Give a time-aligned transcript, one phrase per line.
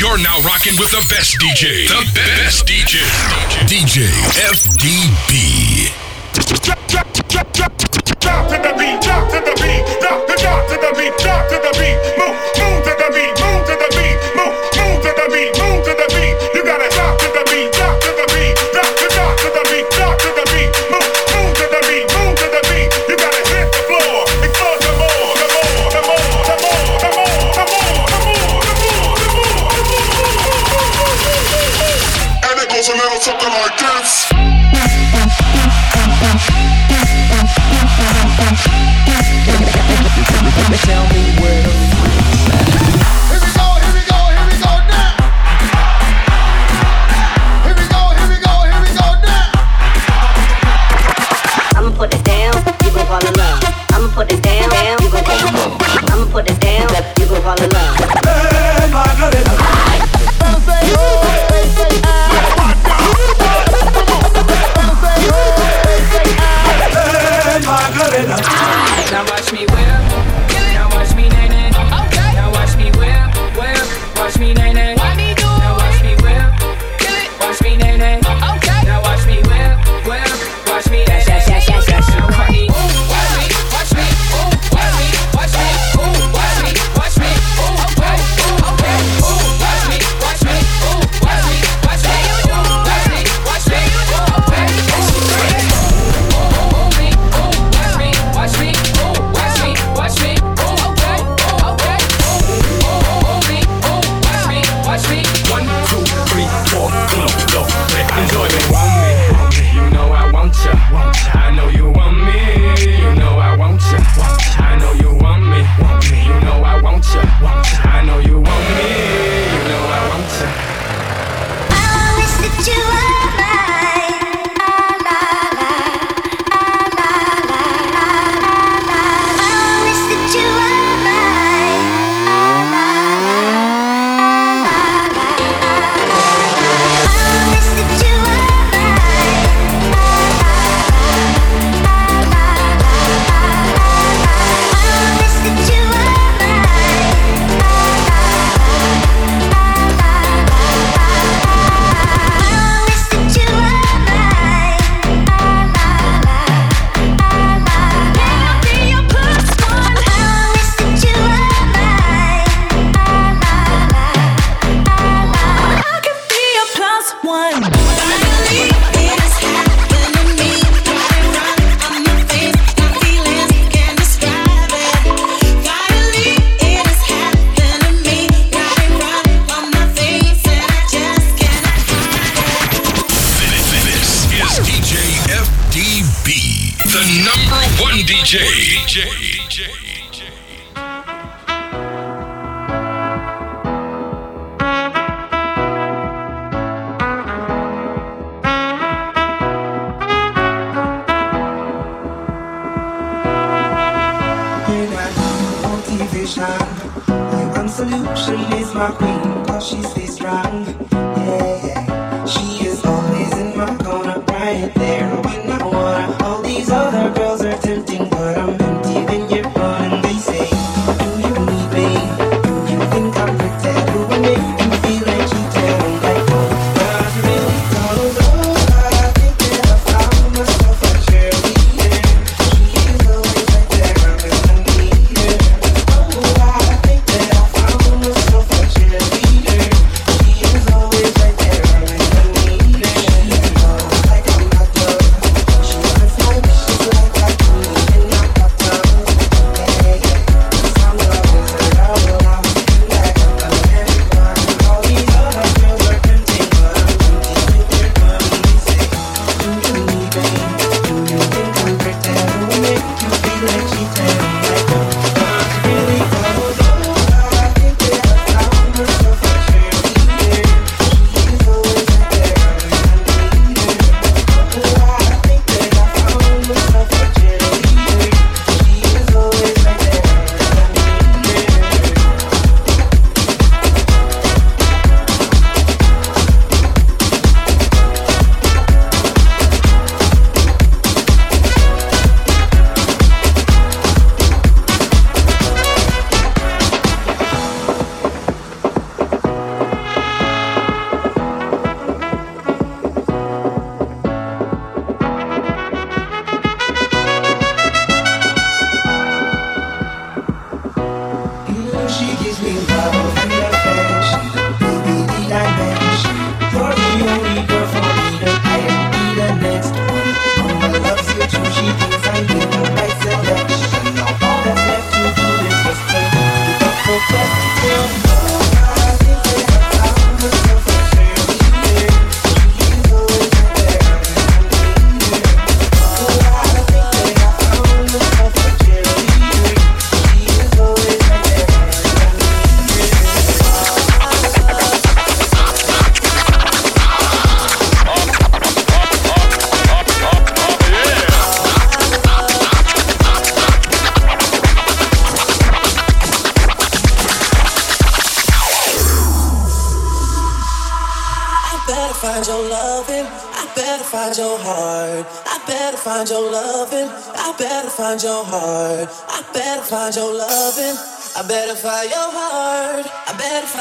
[0.00, 1.86] You're now rocking with the best DJ.
[1.86, 3.04] The best DJ.
[3.68, 4.08] DJ
[4.48, 5.92] FDB.
[8.18, 11.72] Drop to the beat, drop to the beat, drop to the beat, drop to the
[11.76, 13.59] beat, move, move to the beat, move.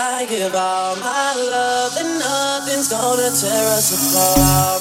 [0.01, 4.78] I give all my love, and nothing's gonna tear us apart.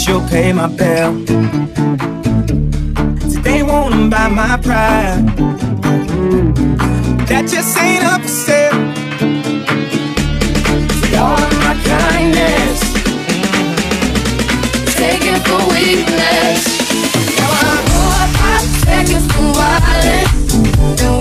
[0.00, 1.12] she'll pay my bill.
[3.42, 5.26] They want to buy my pride.
[7.28, 8.80] That just ain't up for sale.
[11.00, 12.80] For all of my kindness,
[14.96, 16.62] take it for weakness.
[17.36, 21.19] Now I know I take it for violence.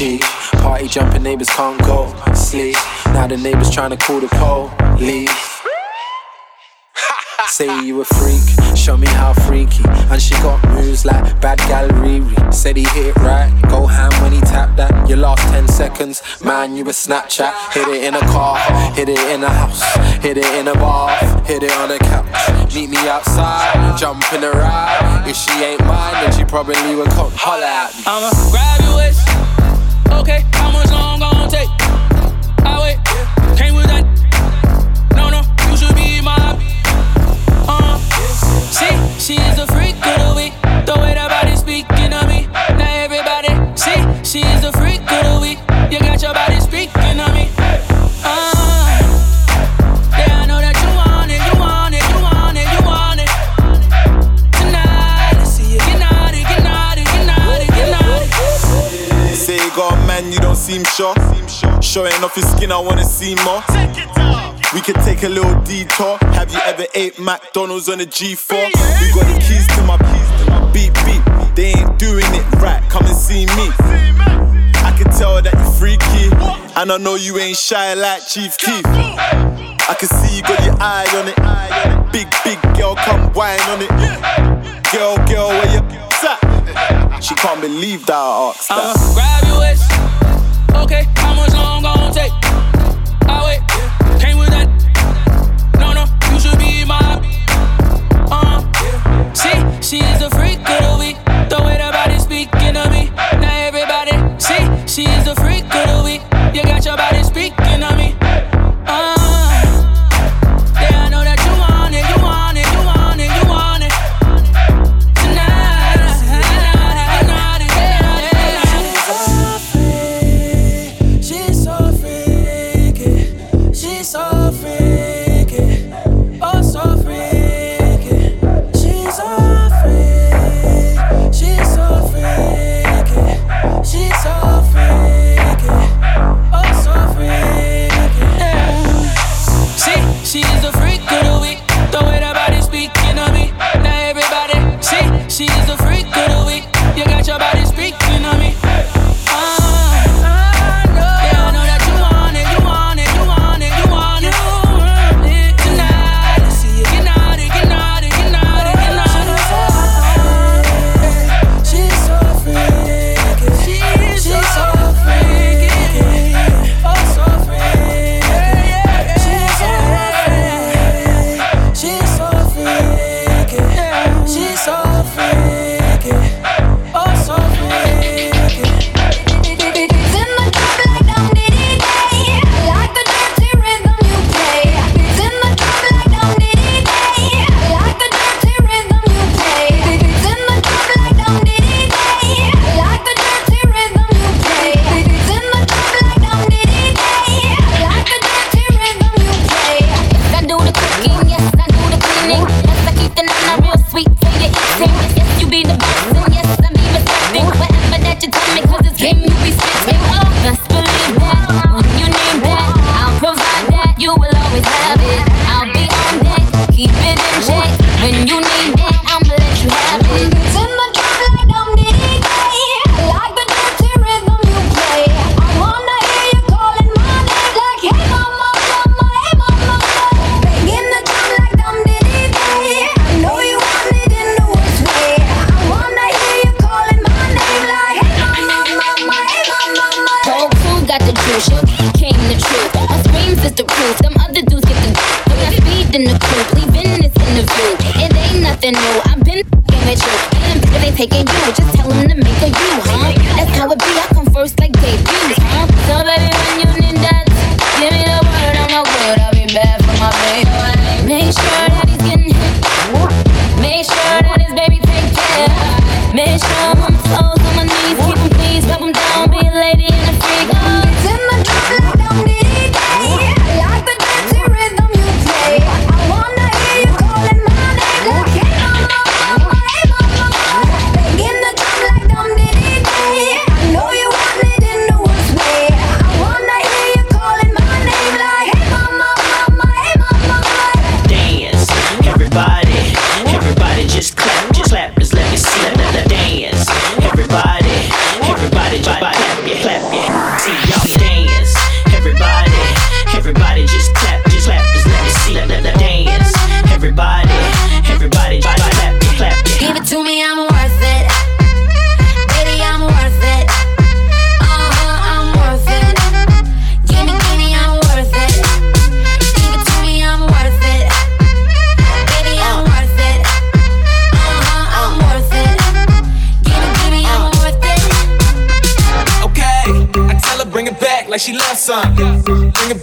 [0.00, 2.74] Party jumping neighbors can't go sleep.
[3.08, 4.28] Now the neighbors trying to call the
[4.96, 5.60] police.
[7.48, 8.40] Say you a freak,
[8.74, 9.84] show me how freaky.
[10.08, 12.24] And she got moves like bad gallery.
[12.50, 15.06] Said he hit it right, go ham when he tapped that.
[15.06, 17.52] Your last 10 seconds, man, you a Snapchat.
[17.74, 18.56] Hit it in a car,
[18.94, 19.82] hit it in a house,
[20.24, 22.74] hit it in a bath, hit it on a couch.
[22.74, 25.24] Meet me outside, jump in ride.
[25.28, 28.04] If she ain't mine, then she probably would come holler at me.
[28.06, 29.29] I'm a graduate
[30.20, 30.69] okay.
[60.70, 61.14] seem sure.
[61.82, 63.62] Showing off your skin, I wanna see more.
[64.72, 66.16] We could take a little detour.
[66.38, 68.68] Have you ever ate McDonald's on a G4?
[69.02, 71.22] You got the keys to my keys to my beep beep.
[71.56, 72.80] They ain't doing it right.
[72.88, 73.66] Come and see me.
[74.82, 76.30] I can tell that you're freaky,
[76.78, 78.86] and I know you ain't shy like Chief Keef.
[78.86, 82.12] I can see you got your eye on it.
[82.12, 83.90] Big big girl, come whine on it.
[84.92, 85.80] Girl, girl, where you
[86.30, 87.20] at?
[87.20, 88.78] She can't believe that I asked that.
[88.78, 90.09] Uh, grab your with
[90.82, 91.04] okay.
[91.16, 92.59] How much long gon' take?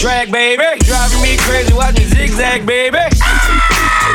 [0.00, 0.64] Drag, baby.
[0.80, 2.98] Driving me crazy, watch me zigzag, baby.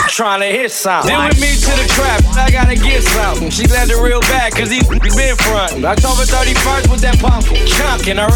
[0.09, 1.13] Trying to hit something.
[1.13, 3.49] Then with me to the trap, I gotta get something.
[3.49, 5.85] She the real bad, cause he been front.
[5.85, 7.45] October 31st with that pump.
[7.69, 8.33] Chunk and her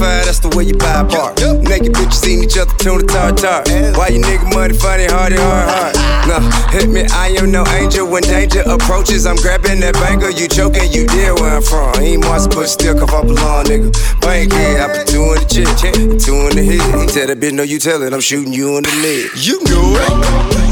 [0.00, 0.24] 925.
[0.24, 1.34] That's the way you buy a bar.
[1.60, 3.62] Naked bitches eating each other tuna tartar.
[3.96, 5.96] Why you nigga money funny, hardy, hard, hard?
[6.20, 6.38] No,
[6.70, 8.06] hit me, I am no angel.
[8.06, 10.30] When danger approaches, I'm grabbing that banger.
[10.30, 11.96] You choking, you deal where I'm from.
[11.96, 13.90] Ain't Mars, but still come up along, nigga.
[14.20, 17.08] Bank head, I two in the chest, two in the head.
[17.08, 19.30] Tell that bitch, no, you tell it, I'm shooting you in the leg.
[19.34, 20.69] You know it.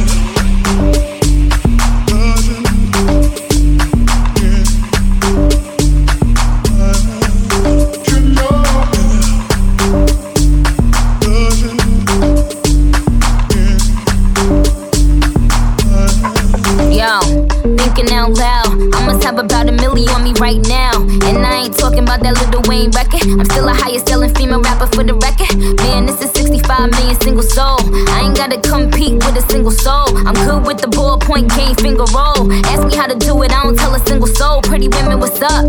[24.39, 25.59] Female rapper for the record.
[25.83, 27.83] Man, this is 65 million single soul.
[28.15, 30.07] I ain't gotta compete with a single soul.
[30.17, 32.47] I'm good with the ballpoint game finger roll.
[32.71, 34.63] Ask me how to do it, I don't tell a single soul.
[34.63, 35.67] Pretty women, what's up?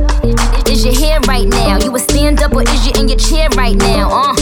[0.70, 1.80] Is your hair right now?
[1.80, 4.08] You a stand up or is you in your chair right now?
[4.12, 4.39] Uh.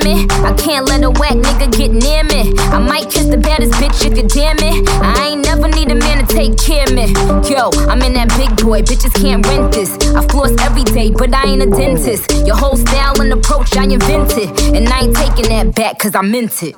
[0.00, 0.26] Hear me?
[0.30, 2.52] I can't let a whack nigga get near me.
[2.70, 4.88] I might kiss the baddest bitch if you damn it.
[5.02, 7.12] I ain't never need a man to take care of me.
[7.50, 9.90] Yo, I'm in that big boy, bitches can't rent this.
[10.14, 12.30] I floss every day, but I ain't a dentist.
[12.46, 14.48] Your whole style and approach, I invented.
[14.74, 16.76] And I ain't taking that back, cause I meant it.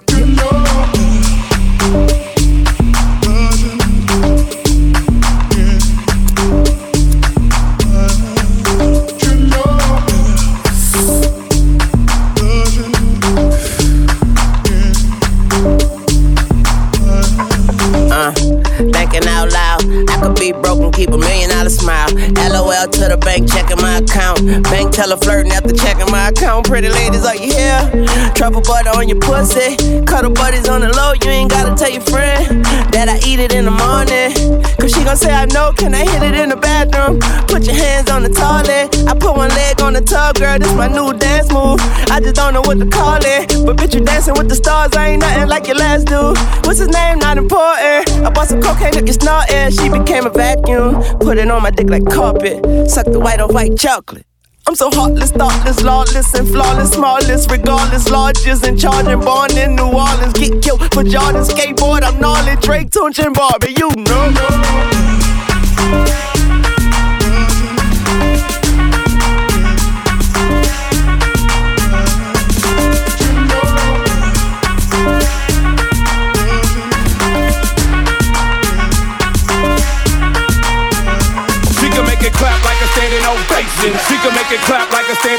[22.83, 24.43] LOL to the bank, checking my account.
[24.65, 26.67] Bank teller flirting after checking my account.
[26.67, 27.81] Pretty ladies, are you here?
[28.35, 29.77] Truffle butter on your pussy.
[30.05, 33.55] Cuddle buddies on the low, you ain't gotta tell your friend that I eat it
[33.55, 34.35] in the morning.
[34.79, 37.21] Cause she gon' say, I know, can I hit it in the bathroom?
[37.47, 38.91] Put your hands on the toilet.
[39.07, 41.79] I put one leg on the tub, girl, this my new dance move.
[42.11, 43.65] I just don't know what to call it.
[43.65, 46.37] But bitch, you dancing with the stars, I ain't nothing like your last dude.
[46.67, 47.19] What's his name?
[47.19, 48.11] Not important.
[48.27, 49.71] I bought some cocaine, look, it's not air.
[49.71, 51.03] She became a vacuum.
[51.21, 52.72] Put it on my dick like carpet.
[52.89, 54.27] Suck the white on white chocolate.
[54.67, 59.93] I'm so heartless, thoughtless, lawless, and flawless, smallest, regardless, largest, and charging, born in New
[59.93, 60.33] Orleans.
[60.35, 64.33] Get killed for Jordan, skateboard, I'm gnarly, Drake, Tunechi, and Barbie, you know.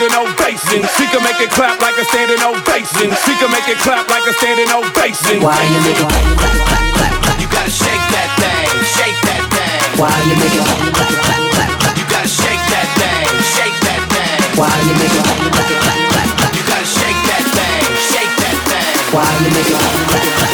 [0.04, 0.82] Standing ovation.
[0.98, 3.08] She can make it clap like a standing ovation.
[3.24, 5.40] She can make it clap like a standing ovation.
[5.40, 7.40] Why you make it clap, clap, clap, clap, clap?
[7.40, 10.00] You gotta shake that thing, shake that thing.
[10.00, 11.96] Why you make it clap, clap, clap, clap, clap?
[11.96, 14.60] You gotta shake that thing, shake that thing.
[14.60, 16.52] Why you make it clap, clap, clap, clap, clap?
[16.52, 19.16] You gotta shake that thing, shake that thing.
[19.16, 20.53] Why you make it clap, clap, clap, clap, clap?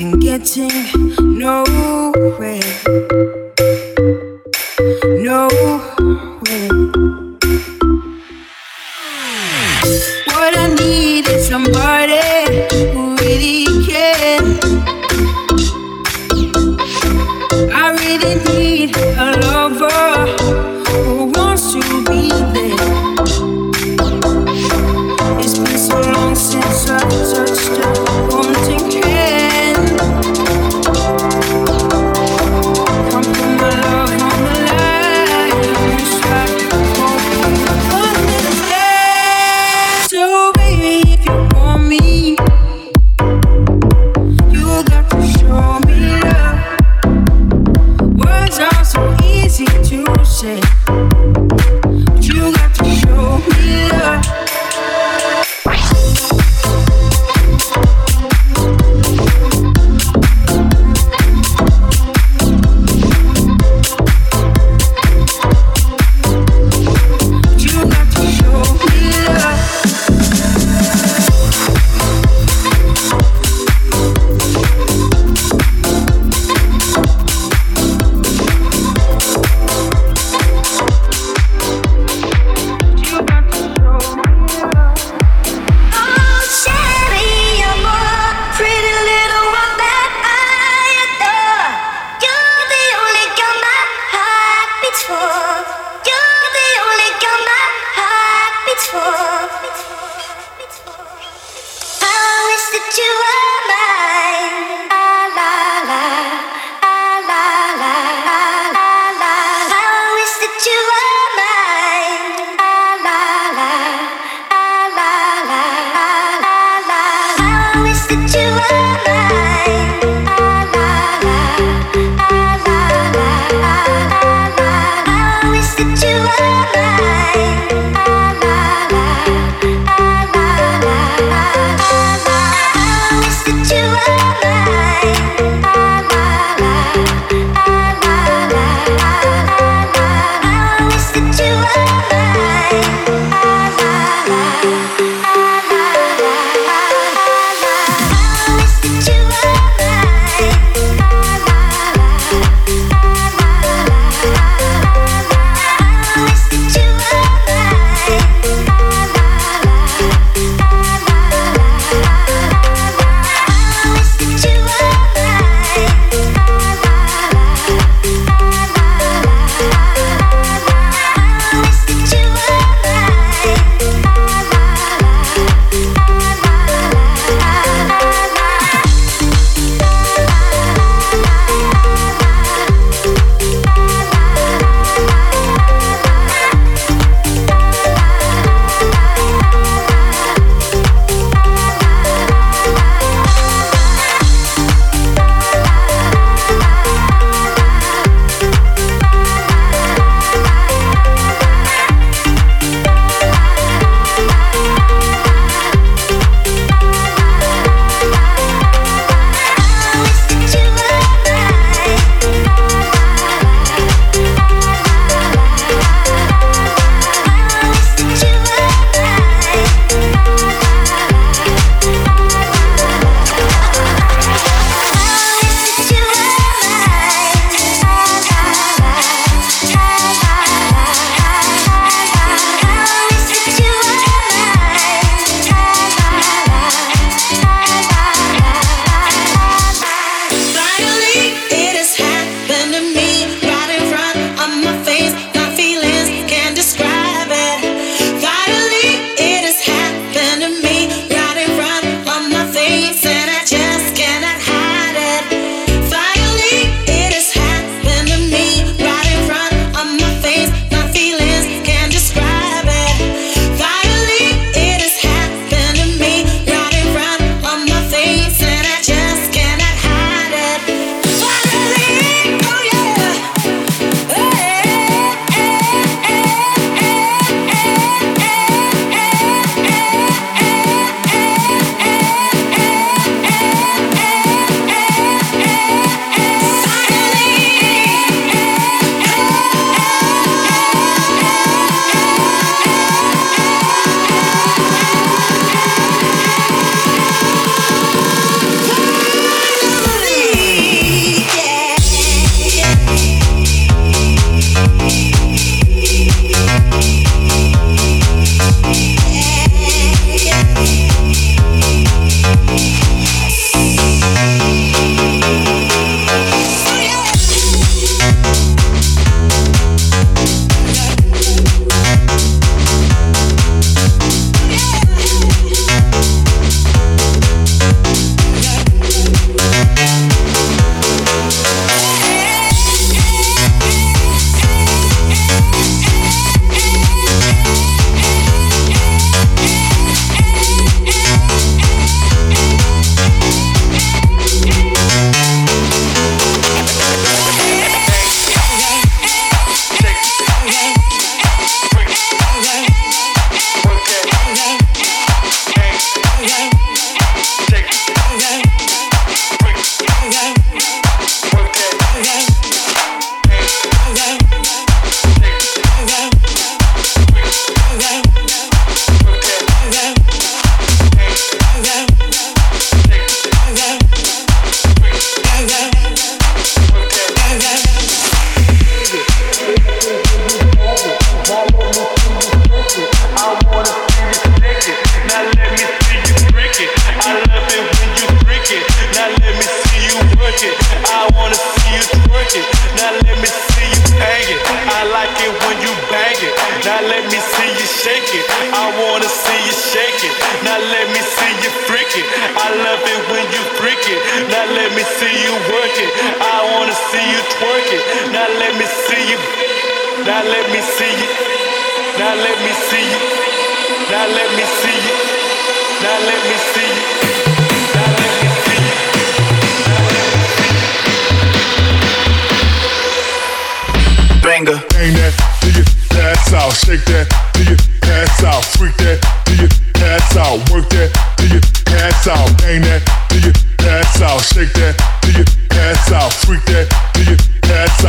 [0.00, 1.07] And getting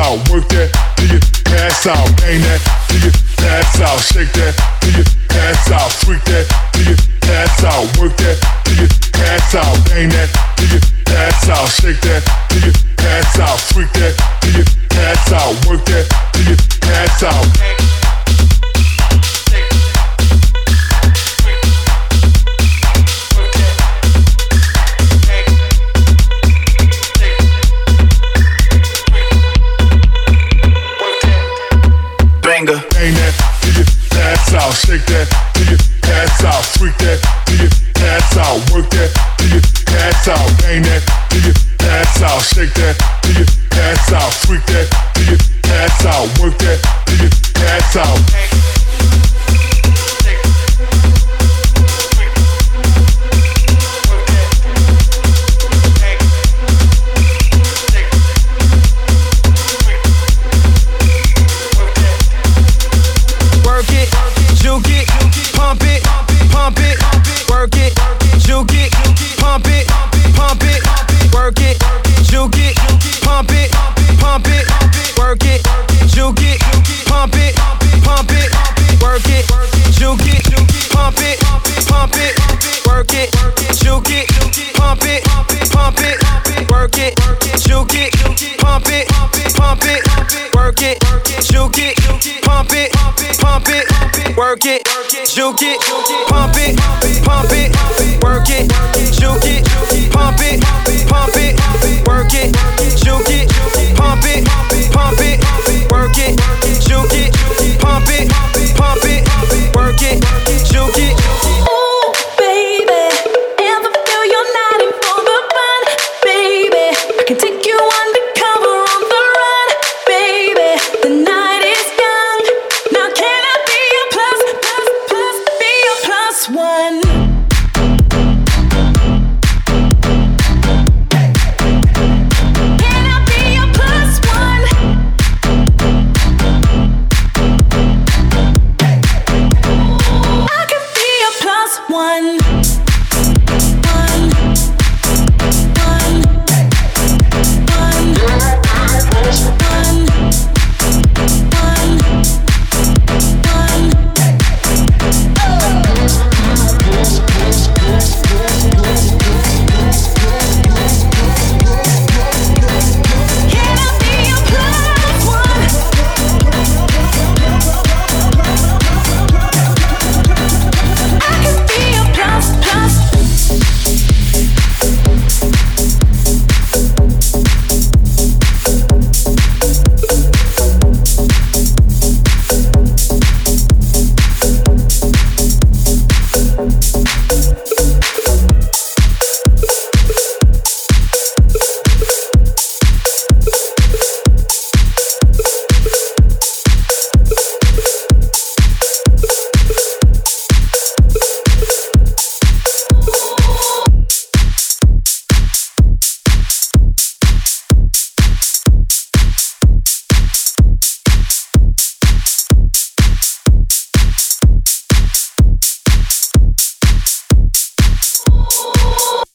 [0.10, 4.54] out, work that do you pass out, bang that do you pass out, shake that
[4.82, 9.54] do you pass out, freak that do you pass out, work that do you pass
[9.54, 14.18] out, bang that do you pass out, shake that do you pass out, freak that
[14.42, 17.79] do you pass out, work that do you pass out.
[34.86, 36.64] Shake that do you pass out.
[36.80, 38.58] Freak that do you pass out.
[38.72, 40.48] Work that till you pass out.
[40.62, 42.42] Bang that till you pass out.
[42.42, 44.34] Shake that till you pass out.
[44.48, 46.28] Freak that till you pass out.
[46.40, 46.99] Work that.